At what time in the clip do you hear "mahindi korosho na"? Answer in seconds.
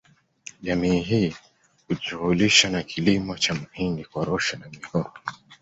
3.53-4.69